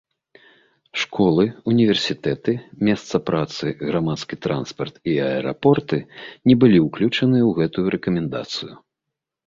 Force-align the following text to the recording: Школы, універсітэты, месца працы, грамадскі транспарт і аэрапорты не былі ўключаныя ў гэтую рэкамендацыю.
Школы, 1.01 1.43
універсітэты, 1.71 2.51
месца 2.89 3.15
працы, 3.29 3.65
грамадскі 3.87 4.35
транспарт 4.49 4.95
і 5.15 5.17
аэрапорты 5.31 5.97
не 6.47 6.55
былі 6.65 6.79
ўключаныя 6.89 7.43
ў 7.47 7.51
гэтую 7.63 7.85
рэкамендацыю. 7.99 8.73